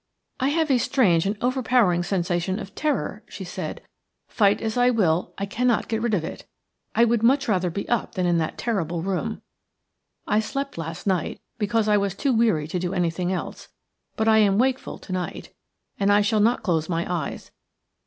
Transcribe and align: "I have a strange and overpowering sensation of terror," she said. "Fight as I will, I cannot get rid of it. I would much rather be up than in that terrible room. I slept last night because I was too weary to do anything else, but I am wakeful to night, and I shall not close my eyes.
"I 0.39 0.49
have 0.49 0.71
a 0.71 0.79
strange 0.79 1.27
and 1.27 1.37
overpowering 1.43 2.01
sensation 2.01 2.57
of 2.57 2.73
terror," 2.73 3.21
she 3.29 3.43
said. 3.43 3.81
"Fight 4.27 4.59
as 4.59 4.75
I 4.75 4.89
will, 4.89 5.35
I 5.37 5.45
cannot 5.45 5.87
get 5.87 6.01
rid 6.01 6.15
of 6.15 6.23
it. 6.23 6.43
I 6.95 7.05
would 7.05 7.21
much 7.21 7.47
rather 7.47 7.69
be 7.69 7.87
up 7.87 8.15
than 8.15 8.25
in 8.25 8.39
that 8.39 8.57
terrible 8.57 9.03
room. 9.03 9.43
I 10.25 10.39
slept 10.39 10.75
last 10.75 11.05
night 11.05 11.39
because 11.59 11.87
I 11.87 11.97
was 11.97 12.15
too 12.15 12.33
weary 12.33 12.67
to 12.69 12.79
do 12.79 12.95
anything 12.95 13.31
else, 13.31 13.67
but 14.15 14.27
I 14.27 14.39
am 14.39 14.57
wakeful 14.57 14.97
to 14.97 15.13
night, 15.13 15.53
and 15.99 16.11
I 16.11 16.21
shall 16.21 16.39
not 16.39 16.63
close 16.63 16.89
my 16.89 17.05
eyes. 17.07 17.51